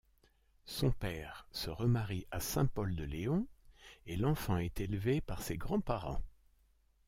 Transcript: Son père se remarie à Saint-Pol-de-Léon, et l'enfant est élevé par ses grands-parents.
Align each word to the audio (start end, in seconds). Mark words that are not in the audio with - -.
Son 0.65 0.89
père 0.89 1.45
se 1.51 1.69
remarie 1.69 2.25
à 2.31 2.39
Saint-Pol-de-Léon, 2.39 3.45
et 4.07 4.15
l'enfant 4.17 4.57
est 4.57 4.79
élevé 4.79 5.21
par 5.21 5.43
ses 5.43 5.57
grands-parents. 5.57 6.23